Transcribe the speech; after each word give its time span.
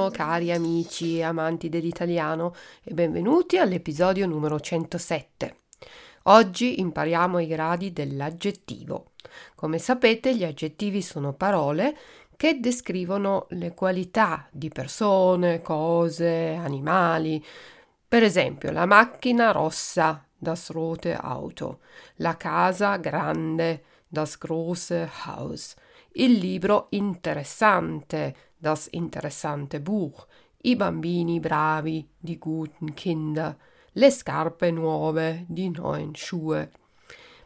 Buongiorno 0.00 0.10
cari 0.10 0.50
amici 0.50 1.18
e 1.18 1.24
amanti 1.24 1.68
dell'italiano 1.68 2.54
e 2.82 2.94
benvenuti 2.94 3.58
all'episodio 3.58 4.26
numero 4.26 4.58
107. 4.58 5.56
Oggi 6.22 6.80
impariamo 6.80 7.38
i 7.38 7.46
gradi 7.46 7.92
dell'aggettivo. 7.92 9.10
Come 9.54 9.78
sapete 9.78 10.34
gli 10.34 10.42
aggettivi 10.42 11.02
sono 11.02 11.34
parole 11.34 11.94
che 12.34 12.60
descrivono 12.60 13.44
le 13.50 13.74
qualità 13.74 14.48
di 14.50 14.70
persone, 14.70 15.60
cose, 15.60 16.54
animali. 16.58 17.44
Per 18.08 18.22
esempio 18.22 18.70
la 18.70 18.86
macchina 18.86 19.50
rossa, 19.50 20.26
das 20.34 20.70
rote 20.70 21.14
Auto, 21.14 21.80
la 22.16 22.38
casa 22.38 22.96
grande, 22.96 23.82
das 24.08 24.38
große 24.38 25.10
Haus, 25.26 25.74
il 26.12 26.32
libro 26.32 26.86
interessante, 26.90 28.49
das 28.60 28.88
interessante 28.92 29.80
Buch, 29.80 30.26
i 30.62 30.76
bambini 30.76 31.40
bravi, 31.40 32.06
die 32.18 32.38
guten 32.38 32.94
Kinder, 32.94 33.56
le 33.92 34.10
scarpe 34.10 34.70
nuove, 34.70 35.46
die 35.48 35.70
neuen 35.70 36.14
Schuhe. 36.14 36.70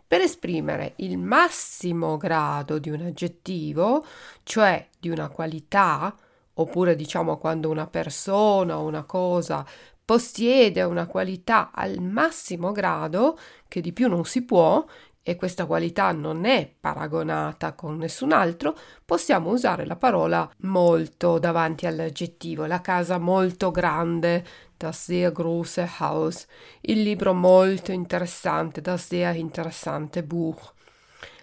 Per 0.07 0.21
esprimere 0.21 0.95
il 0.97 1.17
massimo 1.17 2.17
grado 2.17 2.79
di 2.79 2.91
un 2.91 3.03
aggettivo, 3.03 4.05
cioè 4.43 4.89
di 4.99 5.09
una 5.09 5.29
qualità, 5.29 6.15
oppure 6.55 6.97
diciamo 6.97 7.39
quando 7.39 7.71
una 7.71 7.87
persona 7.87 8.79
o 8.79 8.85
una 8.85 9.05
cosa 9.05 9.65
possiede 10.05 10.83
una 10.83 11.07
qualità 11.07 11.71
al 11.73 12.01
massimo 12.01 12.73
grado, 12.73 13.39
che 13.69 13.81
di 13.81 13.93
più 13.93 14.09
non 14.09 14.25
si 14.25 14.43
può, 14.43 14.85
e 15.27 15.37
questa 15.37 15.65
qualità 15.65 16.13
non 16.13 16.45
è 16.45 16.71
paragonata 16.79 17.73
con 17.73 17.97
nessun 17.97 18.31
altro, 18.31 18.79
possiamo 19.07 19.51
usare 19.51 19.87
la 19.87 19.97
parola 19.97 20.49
molto 20.59 21.39
davanti 21.39 21.87
all'aggettivo. 21.87 22.67
La 22.67 22.83
casa 22.83 23.17
molto 23.17 23.71
grande, 23.71 24.45
das 24.77 25.05
sehr 25.05 25.33
große 25.33 25.89
Haus. 25.99 26.47
Il 26.83 27.01
libro 27.01 27.33
molto 27.33 27.91
interessante, 27.91 28.83
das 28.83 29.07
sehr 29.07 29.35
interessante 29.37 30.23
Buch. 30.23 30.73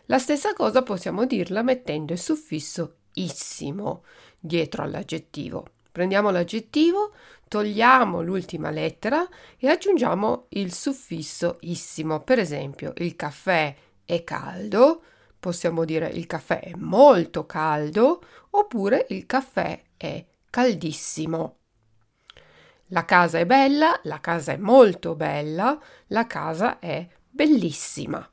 La 0.06 0.20
stessa 0.20 0.54
cosa 0.54 0.84
possiamo 0.84 1.26
dirla 1.26 1.64
mettendo 1.64 2.14
il 2.14 2.20
suffisso 2.20 2.98
issimo 3.14 4.04
dietro 4.40 4.84
all'aggettivo. 4.84 5.66
Prendiamo 5.92 6.30
l'aggettivo, 6.30 7.14
togliamo 7.52 8.22
l'ultima 8.22 8.70
lettera 8.70 9.28
e 9.58 9.68
aggiungiamo 9.68 10.46
il 10.52 10.74
suffisso 10.74 11.58
issimo. 11.64 12.22
Per 12.22 12.40
esempio, 12.40 12.94
il 12.96 13.18
caffè 13.18 13.76
è 14.06 14.24
caldo, 14.24 15.04
possiamo 15.38 15.84
dire 15.84 16.08
il 16.08 16.28
caffè 16.28 16.62
è 16.62 16.72
molto 16.78 17.46
caldo 17.46 18.24
oppure 18.52 19.06
il 19.10 19.26
caffè 19.26 19.78
è 19.98 20.26
caldissimo. 20.50 21.58
La 22.88 23.04
casa 23.04 23.40
è 23.40 23.46
bella, 23.46 24.00
la 24.04 24.22
casa 24.22 24.54
è 24.54 24.58
molto 24.58 25.16
bella, 25.16 25.78
la 26.08 26.28
casa 26.28 26.80
è 26.80 27.06
bellissima. 27.30 28.26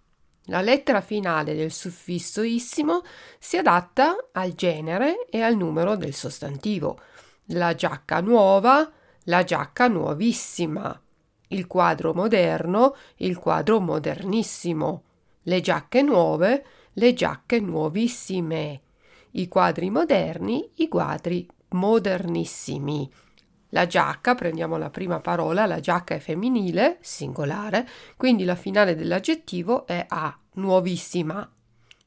La 0.44 0.60
lettera 0.60 1.00
finale 1.00 1.56
del 1.56 1.72
suffisso 1.72 2.42
issimo 2.42 3.02
si 3.40 3.56
adatta 3.56 4.28
al 4.30 4.52
genere 4.52 5.26
e 5.28 5.42
al 5.42 5.56
numero 5.56 5.96
del 5.96 6.14
sostantivo. 6.14 7.00
La 7.46 7.74
giacca 7.74 8.20
nuova, 8.20 8.92
la 9.28 9.44
giacca 9.44 9.88
nuovissima, 9.88 11.00
il 11.48 11.66
quadro 11.66 12.14
moderno, 12.14 12.96
il 13.16 13.38
quadro 13.38 13.78
modernissimo, 13.78 15.02
le 15.42 15.60
giacche 15.60 16.02
nuove, 16.02 16.64
le 16.94 17.14
giacche 17.14 17.60
nuovissime, 17.60 18.80
i 19.32 19.46
quadri 19.48 19.90
moderni, 19.90 20.70
i 20.76 20.88
quadri 20.88 21.46
modernissimi. 21.68 23.10
La 23.70 23.86
giacca, 23.86 24.34
prendiamo 24.34 24.78
la 24.78 24.88
prima 24.88 25.20
parola, 25.20 25.66
la 25.66 25.80
giacca 25.80 26.14
è 26.14 26.18
femminile, 26.20 26.96
singolare, 27.00 27.86
quindi 28.16 28.44
la 28.44 28.54
finale 28.54 28.94
dell'aggettivo 28.94 29.86
è 29.86 30.06
a 30.08 30.38
nuovissima. 30.54 31.50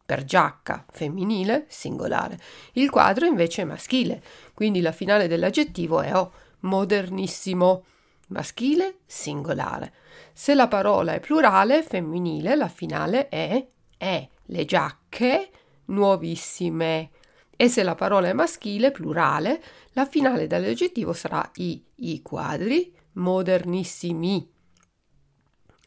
Per 0.04 0.26
giacca 0.26 0.86
femminile, 0.92 1.66
singolare. 1.70 2.40
Il 2.74 2.90
quadro 2.90 3.26
invece 3.26 3.62
è 3.62 3.66
maschile, 3.66 4.24
quindi 4.56 4.82
la 4.82 4.92
finale 4.92 5.28
dell'aggettivo 5.28 6.02
è 6.02 6.14
o 6.16 6.32
modernissimo, 6.62 7.84
maschile, 8.28 9.00
singolare. 9.06 9.94
Se 10.34 10.54
la 10.54 10.68
parola 10.68 11.14
è 11.14 11.20
plurale, 11.20 11.84
femminile, 11.84 12.56
la 12.56 12.70
finale 12.70 13.30
è 13.30 13.66
è, 14.02 14.28
le 14.46 14.66
giacche 14.66 15.52
nuovissime. 15.86 17.12
E 17.56 17.70
se 17.70 17.84
la 17.84 17.94
parola 17.94 18.30
è 18.30 18.34
maschile, 18.34 18.90
plurale, 18.90 19.62
la 19.92 20.08
finale 20.08 20.48
dell'aggettivo 20.48 21.14
sarà 21.14 21.48
i, 21.58 21.86
i 21.98 22.24
quadri 22.24 22.92
modernissimi. 23.14 24.50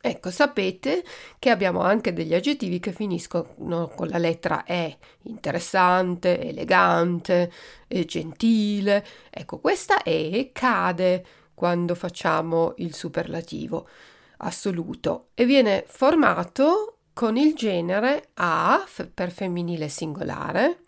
Ecco, 0.06 0.30
sapete 0.30 1.02
che 1.38 1.48
abbiamo 1.48 1.80
anche 1.80 2.12
degli 2.12 2.34
aggettivi 2.34 2.78
che 2.78 2.92
finiscono 2.92 3.88
con 3.88 4.08
la 4.08 4.18
lettera 4.18 4.64
E, 4.64 4.98
interessante, 5.22 6.38
elegante, 6.38 7.50
gentile. 8.04 9.02
Ecco, 9.30 9.60
questa 9.60 10.02
E 10.02 10.50
cade 10.52 11.24
quando 11.54 11.94
facciamo 11.94 12.74
il 12.76 12.94
superlativo 12.94 13.88
assoluto 14.38 15.28
e 15.32 15.46
viene 15.46 15.84
formato 15.86 16.98
con 17.14 17.38
il 17.38 17.54
genere 17.54 18.28
A 18.34 18.84
per 19.14 19.30
femminile 19.30 19.88
singolare, 19.88 20.80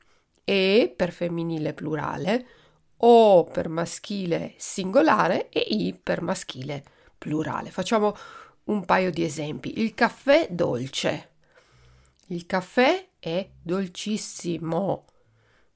E 0.45 0.93
per 0.95 1.11
femminile 1.11 1.73
plurale, 1.73 2.47
O 2.99 3.45
per 3.45 3.71
maschile 3.71 4.53
singolare 4.59 5.49
e 5.49 5.61
I 5.61 5.99
per 6.01 6.21
maschile 6.21 6.85
plurale. 7.17 7.71
Facciamo 7.71 8.15
un 8.67 8.85
paio 8.85 9.11
di 9.11 9.25
esempi. 9.25 9.81
Il 9.81 9.95
caffè 9.95 10.49
dolce. 10.51 11.31
Il 12.29 12.47
caffè 12.47 13.09
è 13.19 13.49
dolcissimo. 13.63 15.05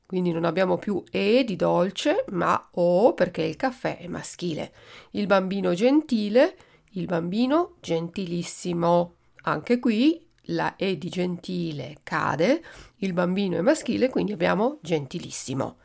Quindi 0.07 0.33
non 0.33 0.45
abbiamo 0.45 0.77
più 0.77 1.03
E 1.11 1.45
di 1.45 1.55
dolce, 1.55 2.25
ma 2.31 2.71
O 2.73 3.15
perché 3.15 3.43
il 3.43 3.57
caffè 3.57 3.99
è 3.99 4.09
maschile. 4.09 4.73
Il 5.13 5.27
bambino 5.27 5.73
gentile, 5.75 6.57
il 6.93 7.07
bambino 7.07 7.77
gentilissimo. 7.81 9.15
Anche 9.43 9.79
qui 9.79 10.27
la 10.47 10.75
E 10.77 10.99
di 10.99 11.09
gentile 11.09 11.99
cade, 12.03 12.63
il 12.97 13.13
bambino 13.13 13.57
è 13.57 13.61
maschile, 13.61 14.09
quindi 14.09 14.33
abbiamo 14.33 14.79
gentilissimo. 14.83 15.79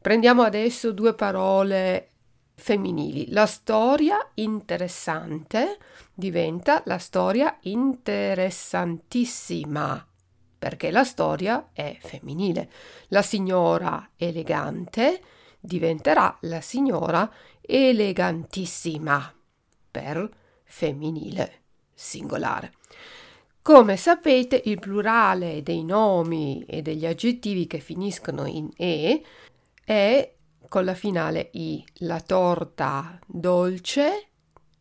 Prendiamo 0.00 0.42
adesso 0.42 0.92
due 0.92 1.14
parole 1.14 2.12
femminili. 2.58 3.30
La 3.30 3.46
storia 3.46 4.18
interessante 4.34 5.78
diventa 6.12 6.82
la 6.86 6.98
storia 6.98 7.56
interessantissima 7.62 10.04
perché 10.58 10.90
la 10.90 11.04
storia 11.04 11.68
è 11.72 11.96
femminile. 12.00 12.68
La 13.08 13.22
signora 13.22 14.10
elegante 14.16 15.22
diventerà 15.60 16.36
la 16.42 16.60
signora 16.60 17.28
elegantissima 17.60 19.34
per 19.90 20.28
femminile 20.64 21.60
singolare. 21.94 22.74
Come 23.62 23.96
sapete, 23.96 24.60
il 24.64 24.80
plurale 24.80 25.62
dei 25.62 25.84
nomi 25.84 26.64
e 26.66 26.82
degli 26.82 27.06
aggettivi 27.06 27.66
che 27.66 27.78
finiscono 27.78 28.44
in 28.46 28.68
e 28.76 29.22
è 29.84 30.32
con 30.68 30.84
la 30.84 30.94
finale 30.94 31.48
i. 31.52 31.84
La 31.98 32.20
torta 32.20 33.18
dolce 33.26 34.28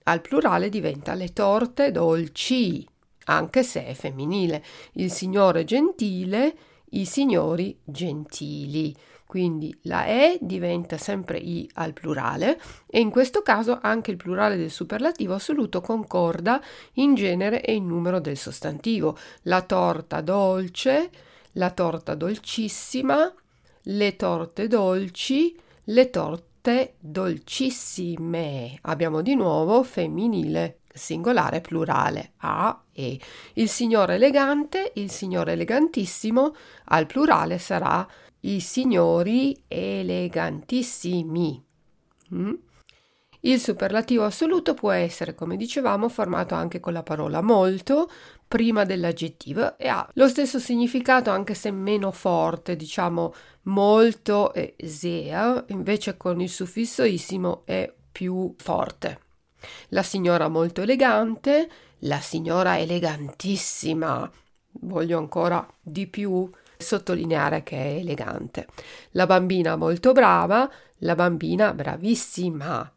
al 0.04 0.22
plurale 0.22 0.70
diventa 0.70 1.14
le 1.14 1.34
torte 1.34 1.92
dolci, 1.92 2.88
anche 3.26 3.64
se 3.64 3.86
è 3.86 3.94
femminile. 3.94 4.64
Il 4.94 5.12
signore 5.12 5.64
gentile, 5.64 6.56
i 6.92 7.06
signori 7.06 7.78
gentili. 7.84 8.96
Quindi 9.26 9.78
la 9.84 10.06
E 10.06 10.38
diventa 10.40 10.98
sempre 10.98 11.38
I 11.38 11.70
al 11.74 11.92
plurale 11.92 12.58
e 12.90 13.02
in 13.02 13.10
questo 13.10 13.42
caso 13.42 13.78
anche 13.82 14.12
il 14.12 14.16
plurale 14.16 14.56
del 14.56 14.72
superlativo 14.72 15.34
assoluto 15.34 15.82
concorda 15.82 16.62
in 16.94 17.14
genere 17.14 17.62
e 17.62 17.74
in 17.74 17.86
numero 17.86 18.22
del 18.22 18.38
sostantivo. 18.38 19.18
La 19.42 19.64
torta 19.64 20.22
dolce, 20.22 21.10
la 21.54 21.72
torta 21.72 22.16
dolcissima, 22.16 23.34
le 23.82 24.16
torte 24.16 24.68
dolci, 24.68 25.60
le 25.90 26.10
torte 26.10 26.96
dolcissime. 27.00 28.78
Abbiamo 28.82 29.22
di 29.22 29.36
nuovo 29.36 29.84
femminile 29.84 30.80
singolare 30.94 31.62
plurale 31.62 32.34
a 32.38 32.84
e. 32.92 33.20
Il 33.54 33.70
signore 33.70 34.16
elegante, 34.16 34.92
il 34.96 35.12
signore 35.12 35.54
elegantissimo 35.54 36.56
al 36.86 37.06
plurale 37.06 37.58
sarà 37.58 38.06
i 38.42 38.60
signori 38.60 39.64
elegantissimi. 39.68 41.64
Mm? 42.34 42.54
Il 43.48 43.62
superlativo 43.62 44.26
assoluto 44.26 44.74
può 44.74 44.92
essere, 44.92 45.34
come 45.34 45.56
dicevamo, 45.56 46.10
formato 46.10 46.54
anche 46.54 46.82
con 46.82 46.92
la 46.92 47.02
parola 47.02 47.42
molto 47.42 48.12
prima 48.46 48.84
dell'aggettivo 48.84 49.78
e 49.78 49.88
ha 49.88 50.06
lo 50.16 50.28
stesso 50.28 50.60
significato 50.60 51.30
anche 51.30 51.54
se 51.54 51.72
meno 51.72 52.12
forte, 52.12 52.76
diciamo 52.76 53.34
molto 53.64 54.54
e 54.54 54.76
sehr, 54.84 55.64
invece 55.70 56.18
con 56.18 56.42
il 56.42 56.50
suffisso 56.50 57.06
è 57.64 57.94
più 58.12 58.54
forte. 58.58 59.20
La 59.90 60.04
signora 60.04 60.50
molto 60.50 60.82
elegante, 60.82 61.70
la 62.00 62.20
signora 62.20 62.78
elegantissima. 62.78 64.30
Voglio 64.82 65.18
ancora 65.18 65.66
di 65.82 66.06
più 66.08 66.50
sottolineare 66.76 67.64
che 67.64 67.78
è 67.78 68.00
elegante. 68.00 68.68
La 69.12 69.26
bambina 69.26 69.78
molto 69.78 70.12
brava, 70.12 70.70
la 70.98 71.16
bambina 71.16 71.74
bravissima. 71.74 72.92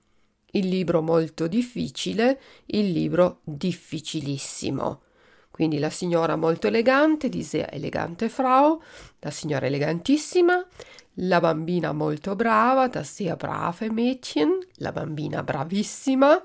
Il 0.52 0.68
libro 0.68 1.00
molto 1.00 1.46
difficile, 1.46 2.40
il 2.66 2.90
libro 2.90 3.40
difficilissimo. 3.44 5.02
Quindi 5.50 5.78
la 5.78 5.90
signora 5.90 6.36
molto 6.36 6.66
elegante, 6.66 7.28
diese 7.28 7.68
elegante 7.70 8.28
Frau, 8.28 8.80
la 9.18 9.30
signora 9.30 9.66
elegantissima, 9.66 10.66
la 11.14 11.40
bambina 11.40 11.92
molto 11.92 12.34
brava, 12.34 12.88
das 12.88 13.12
sehr 13.12 13.36
brave 13.36 13.90
Mädchen, 13.90 14.58
la 14.76 14.90
bambina 14.90 15.42
bravissima, 15.42 16.42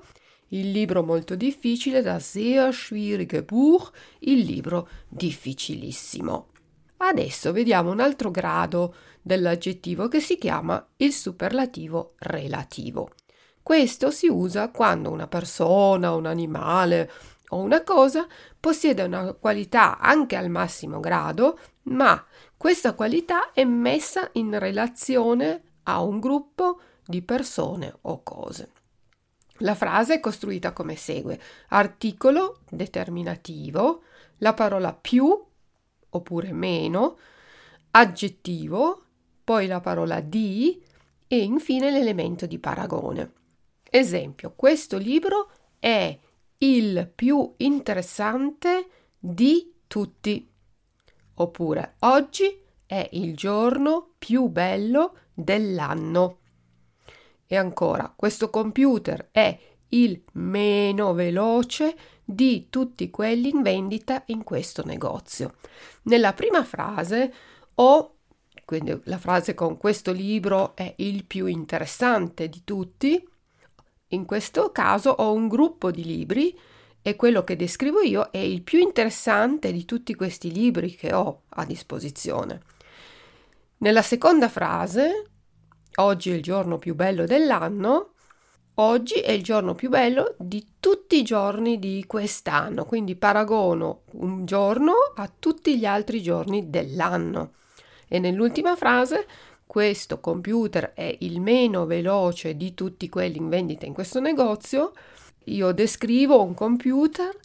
il 0.48 0.70
libro 0.70 1.02
molto 1.02 1.34
difficile, 1.34 2.02
das 2.02 2.30
sehr 2.30 2.72
schwierige 2.72 3.42
Buch, 3.42 3.90
il 4.20 4.40
libro 4.40 4.88
difficilissimo. 5.08 6.48
Adesso 6.98 7.52
vediamo 7.52 7.90
un 7.90 8.00
altro 8.00 8.30
grado 8.30 8.94
dell'aggettivo 9.20 10.08
che 10.08 10.20
si 10.20 10.38
chiama 10.38 10.86
il 10.98 11.12
superlativo 11.12 12.14
relativo. 12.18 13.10
Questo 13.66 14.12
si 14.12 14.28
usa 14.28 14.70
quando 14.70 15.10
una 15.10 15.26
persona, 15.26 16.14
un 16.14 16.26
animale 16.26 17.10
o 17.48 17.56
una 17.56 17.82
cosa 17.82 18.24
possiede 18.60 19.02
una 19.02 19.32
qualità 19.32 19.98
anche 19.98 20.36
al 20.36 20.50
massimo 20.50 21.00
grado, 21.00 21.58
ma 21.86 22.24
questa 22.56 22.94
qualità 22.94 23.50
è 23.50 23.64
messa 23.64 24.30
in 24.34 24.56
relazione 24.56 25.62
a 25.82 26.00
un 26.00 26.20
gruppo 26.20 26.80
di 27.04 27.22
persone 27.22 27.92
o 28.02 28.22
cose. 28.22 28.70
La 29.58 29.74
frase 29.74 30.14
è 30.14 30.20
costruita 30.20 30.72
come 30.72 30.94
segue: 30.94 31.40
articolo 31.70 32.60
determinativo, 32.70 34.04
la 34.36 34.54
parola 34.54 34.92
più 34.92 35.44
oppure 36.10 36.52
meno, 36.52 37.18
aggettivo, 37.90 39.02
poi 39.42 39.66
la 39.66 39.80
parola 39.80 40.20
di 40.20 40.80
e 41.26 41.38
infine 41.42 41.90
l'elemento 41.90 42.46
di 42.46 42.60
paragone. 42.60 43.32
Esempio, 43.96 44.52
questo 44.54 44.98
libro 44.98 45.50
è 45.78 46.18
il 46.58 47.10
più 47.14 47.54
interessante 47.56 48.88
di 49.18 49.72
tutti. 49.86 50.46
Oppure 51.36 51.94
oggi 52.00 52.60
è 52.84 53.08
il 53.12 53.34
giorno 53.34 54.10
più 54.18 54.48
bello 54.48 55.16
dell'anno. 55.32 56.40
E 57.46 57.56
ancora, 57.56 58.12
questo 58.14 58.50
computer 58.50 59.30
è 59.32 59.58
il 59.88 60.22
meno 60.32 61.14
veloce 61.14 61.96
di 62.22 62.66
tutti 62.68 63.08
quelli 63.08 63.48
in 63.48 63.62
vendita 63.62 64.24
in 64.26 64.44
questo 64.44 64.84
negozio. 64.84 65.54
Nella 66.02 66.34
prima 66.34 66.64
frase 66.64 67.32
ho 67.76 68.16
quindi 68.66 69.00
la 69.04 69.16
frase 69.16 69.54
con 69.54 69.78
questo 69.78 70.12
libro 70.12 70.76
è 70.76 70.92
il 70.98 71.24
più 71.24 71.46
interessante 71.46 72.50
di 72.50 72.62
tutti. 72.62 73.26
In 74.08 74.24
questo 74.24 74.70
caso 74.72 75.10
ho 75.10 75.32
un 75.32 75.48
gruppo 75.48 75.90
di 75.90 76.04
libri 76.04 76.58
e 77.02 77.16
quello 77.16 77.44
che 77.44 77.56
descrivo 77.56 78.00
io 78.00 78.30
è 78.30 78.38
il 78.38 78.62
più 78.62 78.78
interessante 78.78 79.72
di 79.72 79.84
tutti 79.84 80.14
questi 80.14 80.52
libri 80.52 80.94
che 80.94 81.12
ho 81.12 81.42
a 81.50 81.64
disposizione. 81.64 82.62
Nella 83.78 84.02
seconda 84.02 84.48
frase, 84.48 85.30
oggi 85.96 86.30
è 86.30 86.34
il 86.34 86.42
giorno 86.42 86.78
più 86.78 86.94
bello 86.94 87.26
dell'anno, 87.26 88.12
Oggi 88.78 89.20
è 89.20 89.30
il 89.30 89.42
giorno 89.42 89.74
più 89.74 89.88
bello 89.88 90.34
di 90.36 90.74
tutti 90.80 91.16
i 91.16 91.22
giorni 91.22 91.78
di 91.78 92.04
quest'anno, 92.06 92.84
quindi 92.84 93.16
paragono 93.16 94.02
un 94.12 94.44
giorno 94.44 94.92
a 95.14 95.32
tutti 95.38 95.78
gli 95.78 95.86
altri 95.86 96.20
giorni 96.20 96.68
dell'anno. 96.68 97.52
E 98.06 98.18
nell'ultima 98.18 98.76
frase, 98.76 99.26
questo 99.66 100.20
computer 100.20 100.92
è 100.94 101.16
il 101.20 101.40
meno 101.40 101.86
veloce 101.86 102.56
di 102.56 102.72
tutti 102.72 103.08
quelli 103.08 103.38
in 103.38 103.48
vendita 103.48 103.84
in 103.84 103.92
questo 103.92 104.20
negozio. 104.20 104.92
Io 105.44 105.72
descrivo 105.72 106.42
un 106.42 106.54
computer 106.54 107.36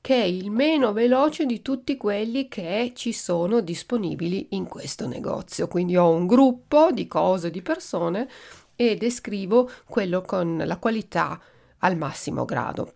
che 0.00 0.14
è 0.14 0.24
il 0.24 0.50
meno 0.50 0.92
veloce 0.92 1.46
di 1.46 1.62
tutti 1.62 1.96
quelli 1.96 2.48
che 2.48 2.92
ci 2.94 3.12
sono 3.12 3.60
disponibili 3.60 4.48
in 4.50 4.66
questo 4.66 5.06
negozio. 5.06 5.68
Quindi 5.68 5.96
ho 5.96 6.10
un 6.10 6.26
gruppo 6.26 6.90
di 6.90 7.06
cose, 7.06 7.50
di 7.50 7.62
persone 7.62 8.28
e 8.74 8.96
descrivo 8.96 9.70
quello 9.88 10.22
con 10.22 10.62
la 10.64 10.78
qualità 10.78 11.40
al 11.78 11.96
massimo 11.96 12.44
grado. 12.44 12.94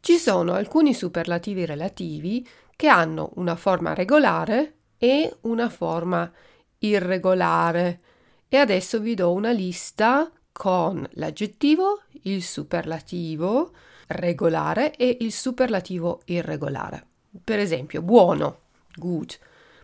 Ci 0.00 0.16
sono 0.16 0.54
alcuni 0.54 0.94
superlativi 0.94 1.64
relativi 1.66 2.46
che 2.76 2.88
hanno 2.88 3.32
una 3.34 3.56
forma 3.56 3.94
regolare 3.94 4.74
e 4.98 5.36
una 5.42 5.68
forma 5.68 6.30
irregolare 6.78 8.00
e 8.48 8.56
adesso 8.56 9.00
vi 9.00 9.14
do 9.14 9.32
una 9.32 9.50
lista 9.50 10.30
con 10.52 11.06
l'aggettivo, 11.12 12.02
il 12.22 12.42
superlativo 12.42 13.72
regolare 14.08 14.96
e 14.96 15.18
il 15.20 15.32
superlativo 15.32 16.22
irregolare. 16.26 17.06
Per 17.44 17.58
esempio, 17.58 18.02
buono, 18.02 18.60
good, 18.94 19.38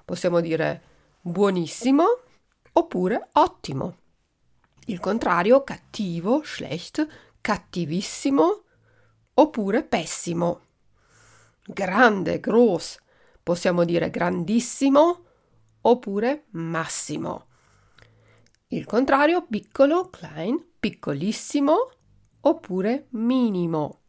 possiamo 0.05 0.41
dire 0.41 0.83
buonissimo 1.21 2.05
oppure 2.73 3.29
ottimo. 3.33 3.97
Il 4.87 5.01
contrario, 5.01 5.63
cattivo, 5.63 6.43
schlecht, 6.43 7.07
cattivissimo 7.41 8.63
oppure 9.35 9.83
pessimo. 9.85 10.61
Grande, 11.67 12.41
gross, 12.41 12.99
possiamo 13.43 13.85
dire 13.85 14.11
grandissimo 14.11 15.24
oppure 15.87 16.45
massimo. 16.51 17.47
Il 18.69 18.87
contrario, 18.87 19.47
piccolo, 19.49 20.09
klein, 20.11 20.63
piccolissimo 20.79 21.91
oppure 22.41 23.07
minimo. 23.11 24.01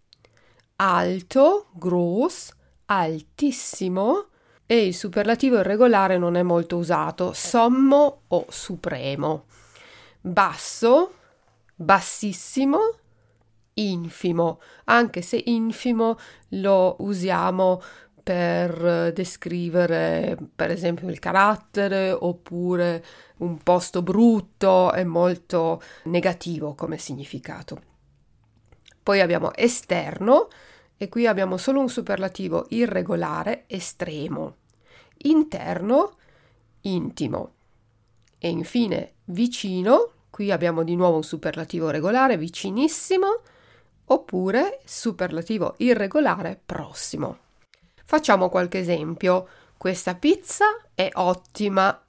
Alto, 0.77 1.67
gross, 1.73 2.53
altissimo 2.85 4.27
e 4.65 4.87
il 4.87 4.95
superlativo 4.95 5.59
irregolare 5.59 6.17
non 6.17 6.35
è 6.35 6.41
molto 6.41 6.77
usato, 6.77 7.33
sommo 7.33 8.23
o 8.27 8.45
supremo. 8.49 9.45
basso, 10.21 11.13
bassissimo, 11.75 12.79
infimo, 13.75 14.59
anche 14.85 15.21
se 15.21 15.41
infimo 15.45 16.17
lo 16.49 16.95
usiamo 16.99 17.81
per 18.25 19.13
descrivere 19.13 20.35
per 20.55 20.71
esempio 20.71 21.07
il 21.09 21.19
carattere 21.19 22.09
oppure 22.09 23.05
un 23.37 23.59
posto 23.59 24.01
brutto 24.01 24.91
e 24.93 25.03
molto 25.03 25.79
negativo 26.05 26.73
come 26.73 26.97
significato. 26.97 27.79
Poi 29.03 29.21
abbiamo 29.21 29.53
esterno 29.53 30.47
e 30.97 31.07
qui 31.07 31.27
abbiamo 31.27 31.57
solo 31.57 31.81
un 31.81 31.87
superlativo 31.87 32.65
irregolare 32.69 33.65
estremo. 33.67 34.55
Interno 35.17 36.17
intimo. 36.81 37.51
E 38.39 38.49
infine 38.49 39.13
vicino, 39.25 40.13
qui 40.31 40.49
abbiamo 40.49 40.83
di 40.83 40.95
nuovo 40.95 41.17
un 41.17 41.23
superlativo 41.23 41.91
regolare 41.91 42.37
vicinissimo 42.37 43.41
oppure 44.05 44.79
superlativo 44.83 45.75
irregolare 45.77 46.59
prossimo. 46.65 47.43
Facciamo 48.05 48.49
qualche 48.49 48.79
esempio. 48.79 49.47
Questa 49.77 50.15
pizza 50.15 50.65
è 50.93 51.09
ottima. 51.13 51.99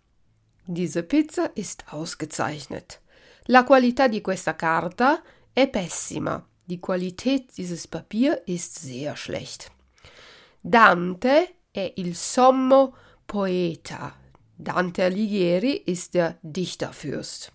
Diese 0.63 1.05
Pizza 1.05 1.51
ist 1.55 1.85
ausgezeichnet. 1.87 3.01
La 3.45 3.65
qualità 3.65 4.07
di 4.07 4.21
questa 4.21 4.55
carta 4.57 5.23
è 5.53 5.69
pessima. 5.69 6.45
Die 6.65 6.81
Qualität 6.81 7.53
dieses 7.55 7.87
Papier 7.87 8.43
ist 8.47 8.79
sehr 8.79 9.17
schlecht. 9.17 9.71
Dante 10.61 11.61
è 11.71 11.93
il 11.97 12.15
sommo 12.15 12.97
poeta. 13.25 14.15
Dante 14.55 15.05
Alighieri 15.05 15.85
ist 15.87 16.13
der 16.13 16.37
Dichterfürst. 16.41 17.53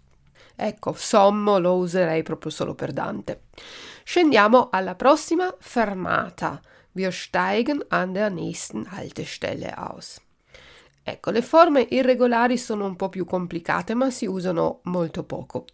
Ecco, 0.56 0.94
sommo 0.94 1.58
lo 1.60 1.76
userei 1.76 2.24
proprio 2.24 2.52
solo 2.52 2.74
per 2.74 2.94
Dante. 2.94 3.44
Scendiamo 4.04 4.70
alla 4.72 4.96
prossima 4.96 5.54
fermata. 5.60 6.62
Wir 6.94 7.12
steigen 7.12 7.84
an 7.90 8.14
der 8.14 8.30
nächsten 8.30 8.92
Haltestelle 8.92 9.78
aus. 9.78 10.20
Ecco, 11.04 11.32
le 11.32 11.42
forme 11.42 11.82
irregolari 11.90 12.58
sono 12.58 12.86
un 12.86 12.96
po' 12.96 13.10
più 13.10 13.26
complicate, 13.26 13.94
ma 13.94 14.12
si 14.12 14.26
usano 14.28 14.82
molto 14.84 15.24
poco. 15.24 15.66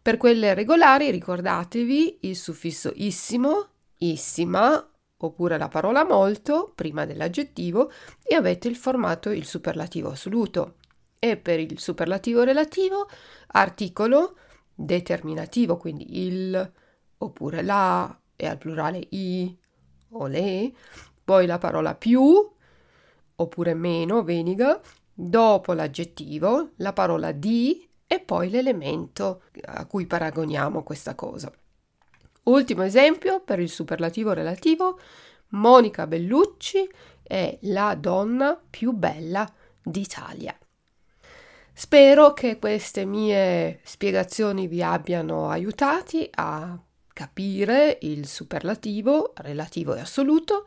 Per 0.00 0.16
quelle 0.16 0.54
regolari 0.54 1.10
ricordatevi 1.10 2.18
il 2.22 2.36
suffisso 2.36 2.90
issimo, 2.96 3.68
issima, 3.98 4.84
oppure 5.18 5.56
la 5.56 5.68
parola 5.68 6.04
molto 6.04 6.72
prima 6.74 7.04
dell'aggettivo 7.04 7.92
e 8.22 8.34
avete 8.34 8.66
il 8.66 8.74
formato 8.74 9.30
il 9.30 9.44
superlativo 9.44 10.10
assoluto. 10.10 10.76
E 11.18 11.36
per 11.36 11.60
il 11.60 11.78
superlativo 11.78 12.42
relativo, 12.42 13.08
articolo 13.48 14.36
determinativo, 14.74 15.76
quindi 15.76 16.26
il 16.26 16.72
oppure 17.18 17.62
la 17.62 18.18
e 18.34 18.46
al 18.48 18.58
plurale 18.58 19.06
i 19.10 19.56
o 20.12 20.26
le, 20.26 20.72
poi 21.24 21.46
la 21.46 21.58
parola 21.58 21.94
più 21.94 22.50
oppure 23.34 23.74
meno, 23.74 24.22
veniga, 24.22 24.80
dopo 25.12 25.72
l'aggettivo, 25.72 26.70
la 26.76 26.92
parola 26.92 27.32
di 27.32 27.88
e 28.06 28.20
poi 28.20 28.50
l'elemento 28.50 29.42
a 29.64 29.86
cui 29.86 30.06
paragoniamo 30.06 30.82
questa 30.82 31.14
cosa. 31.14 31.50
Ultimo 32.44 32.82
esempio 32.82 33.40
per 33.40 33.58
il 33.60 33.68
superlativo 33.68 34.32
relativo, 34.32 34.98
Monica 35.48 36.06
Bellucci 36.06 36.88
è 37.22 37.58
la 37.62 37.94
donna 37.94 38.60
più 38.68 38.92
bella 38.92 39.50
d'Italia. 39.82 40.56
Spero 41.72 42.32
che 42.34 42.58
queste 42.58 43.06
mie 43.06 43.80
spiegazioni 43.82 44.66
vi 44.66 44.82
abbiano 44.82 45.48
aiutati 45.48 46.28
a 46.34 46.78
capire 47.12 47.98
il 48.02 48.26
superlativo 48.26 49.32
relativo 49.36 49.94
e 49.94 50.00
assoluto. 50.00 50.64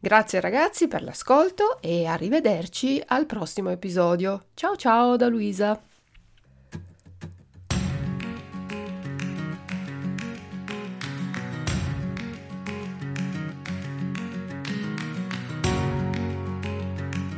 Grazie 0.04 0.40
ragazzi 0.40 0.88
per 0.88 1.04
l'ascolto 1.04 1.80
e 1.80 2.08
arrivederci 2.08 3.00
al 3.06 3.28
prossimo 3.28 3.70
episodio. 3.70 4.46
Ciao 4.56 4.76
ciao 4.76 5.16
da 5.16 5.28
Luisa. 5.28 5.80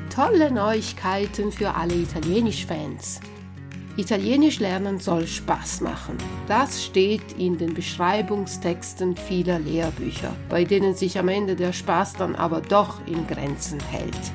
Tolle 0.07 0.49
Neuigkeiten 0.49 1.51
für 1.51 1.75
alle 1.75 1.95
Italienisch-Fans. 1.95 3.32
Italienisch 3.95 4.59
lernen 4.59 4.99
soll 4.99 5.27
Spaß 5.27 5.81
machen. 5.81 6.17
Das 6.47 6.83
steht 6.83 7.37
in 7.37 7.59
den 7.59 7.75
Beschreibungstexten 7.75 9.15
vieler 9.15 9.59
Lehrbücher, 9.59 10.35
bei 10.49 10.63
denen 10.63 10.95
sich 10.95 11.19
am 11.19 11.27
Ende 11.27 11.55
der 11.55 11.73
Spaß 11.73 12.13
dann 12.13 12.35
aber 12.35 12.61
doch 12.61 13.05
in 13.05 13.27
Grenzen 13.27 13.79
hält. 13.91 14.31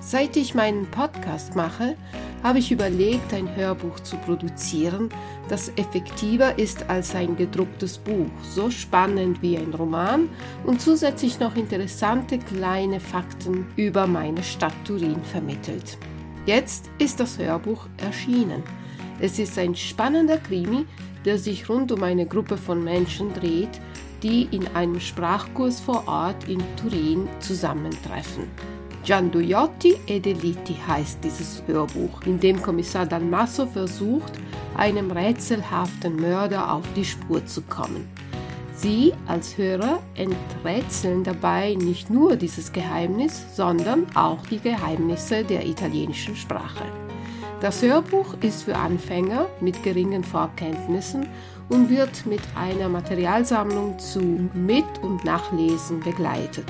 Seit 0.00 0.36
ich 0.36 0.54
meinen 0.54 0.86
Podcast 0.86 1.56
mache, 1.56 1.96
habe 2.42 2.58
ich 2.58 2.72
überlegt, 2.72 3.34
ein 3.34 3.54
Hörbuch 3.54 4.00
zu 4.00 4.16
produzieren, 4.16 5.10
das 5.48 5.68
effektiver 5.76 6.58
ist 6.58 6.88
als 6.88 7.14
ein 7.14 7.36
gedrucktes 7.36 7.98
Buch, 7.98 8.30
so 8.42 8.70
spannend 8.70 9.42
wie 9.42 9.58
ein 9.58 9.74
Roman 9.74 10.28
und 10.64 10.80
zusätzlich 10.80 11.38
noch 11.38 11.56
interessante 11.56 12.38
kleine 12.38 13.00
Fakten 13.00 13.66
über 13.76 14.06
meine 14.06 14.42
Stadt 14.42 14.74
Turin 14.84 15.22
vermittelt. 15.24 15.98
Jetzt 16.46 16.88
ist 16.98 17.18
das 17.18 17.38
Hörbuch 17.38 17.88
erschienen. 17.96 18.62
Es 19.20 19.38
ist 19.38 19.58
ein 19.58 19.74
spannender 19.74 20.38
Krimi, 20.38 20.84
der 21.24 21.38
sich 21.38 21.68
rund 21.68 21.90
um 21.92 22.02
eine 22.02 22.26
Gruppe 22.26 22.56
von 22.56 22.84
Menschen 22.84 23.32
dreht, 23.32 23.80
die 24.22 24.48
in 24.50 24.66
einem 24.74 25.00
Sprachkurs 25.00 25.80
vor 25.80 26.04
Ort 26.06 26.48
in 26.48 26.62
Turin 26.76 27.28
zusammentreffen. 27.40 28.44
Gianduiotti 29.04 29.96
e 30.06 30.18
Deliti 30.18 30.76
heißt 30.86 31.22
dieses 31.22 31.62
Hörbuch, 31.66 32.22
in 32.26 32.40
dem 32.40 32.60
Kommissar 32.60 33.06
Dalmasso 33.06 33.66
versucht, 33.66 34.32
einem 34.76 35.10
rätselhaften 35.10 36.16
Mörder 36.16 36.72
auf 36.72 36.84
die 36.96 37.04
Spur 37.04 37.44
zu 37.46 37.62
kommen. 37.62 38.08
Sie 38.72 39.12
als 39.26 39.56
Hörer 39.56 40.02
enträtseln 40.16 41.24
dabei 41.24 41.74
nicht 41.74 42.10
nur 42.10 42.36
dieses 42.36 42.72
Geheimnis, 42.72 43.42
sondern 43.54 44.06
auch 44.14 44.44
die 44.50 44.58
Geheimnisse 44.58 45.44
der 45.44 45.64
italienischen 45.64 46.36
Sprache. 46.36 46.84
Das 47.60 47.80
Hörbuch 47.80 48.34
ist 48.42 48.64
für 48.64 48.76
Anfänger 48.76 49.46
mit 49.60 49.82
geringen 49.82 50.22
Vorkenntnissen 50.22 51.26
und 51.70 51.88
wird 51.88 52.26
mit 52.26 52.42
einer 52.54 52.90
Materialsammlung 52.90 53.98
zu 53.98 54.20
Mit- 54.52 55.02
und 55.02 55.24
Nachlesen 55.24 56.00
begleitet. 56.00 56.66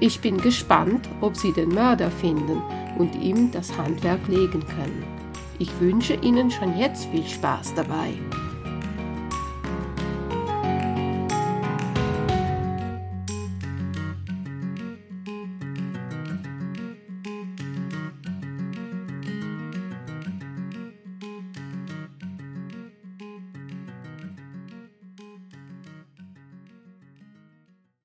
Ich 0.00 0.20
bin 0.20 0.36
gespannt, 0.36 1.08
ob 1.20 1.34
Sie 1.36 1.52
den 1.52 1.70
Mörder 1.70 2.10
finden 2.10 2.60
und 2.98 3.14
ihm 3.16 3.50
das 3.50 3.74
Handwerk 3.76 4.28
legen 4.28 4.64
können. 4.66 5.19
Ich 5.60 5.78
wünsche 5.78 6.14
Ihnen 6.14 6.50
schon 6.50 6.78
jetzt 6.78 7.04
viel 7.10 7.26
Spaß 7.26 7.74
dabei. 7.74 8.14